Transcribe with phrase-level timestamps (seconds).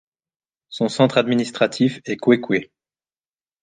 [0.69, 2.71] Son centre administratif est Kwekwe.